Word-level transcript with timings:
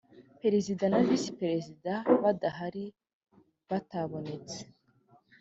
perezida 0.41 0.83
na 0.91 0.99
visi 1.07 1.29
perezida 1.39 1.91
badahari 2.21 2.85
batabonetse 3.69 4.59